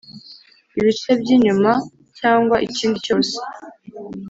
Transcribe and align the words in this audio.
ibice 0.79 1.11
by’ 1.19 1.27
inyuma 1.35 1.71
cyangwa 2.19 2.55
ikindi 2.67 2.97
cyose 3.05 3.35